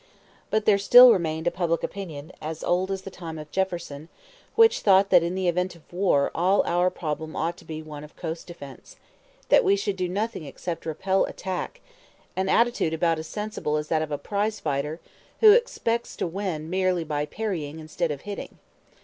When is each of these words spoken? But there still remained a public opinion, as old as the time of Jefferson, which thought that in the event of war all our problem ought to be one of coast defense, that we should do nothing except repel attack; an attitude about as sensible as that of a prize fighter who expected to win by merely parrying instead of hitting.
But 0.49 0.65
there 0.65 0.79
still 0.79 1.13
remained 1.13 1.45
a 1.45 1.51
public 1.51 1.83
opinion, 1.83 2.31
as 2.41 2.63
old 2.63 2.89
as 2.89 3.03
the 3.03 3.11
time 3.11 3.37
of 3.37 3.51
Jefferson, 3.51 4.09
which 4.55 4.79
thought 4.79 5.11
that 5.11 5.21
in 5.21 5.35
the 5.35 5.47
event 5.47 5.75
of 5.75 5.83
war 5.93 6.31
all 6.33 6.63
our 6.65 6.89
problem 6.89 7.35
ought 7.35 7.55
to 7.57 7.65
be 7.65 7.83
one 7.83 8.03
of 8.03 8.15
coast 8.15 8.47
defense, 8.47 8.95
that 9.49 9.63
we 9.63 9.75
should 9.75 9.95
do 9.95 10.09
nothing 10.09 10.43
except 10.43 10.87
repel 10.87 11.25
attack; 11.25 11.81
an 12.35 12.49
attitude 12.49 12.95
about 12.95 13.19
as 13.19 13.27
sensible 13.27 13.77
as 13.77 13.89
that 13.89 14.01
of 14.01 14.09
a 14.11 14.17
prize 14.17 14.59
fighter 14.59 14.99
who 15.39 15.51
expected 15.51 16.17
to 16.17 16.25
win 16.25 16.63
by 16.63 16.67
merely 16.69 17.05
parrying 17.27 17.77
instead 17.77 18.09
of 18.09 18.21
hitting. 18.21 18.57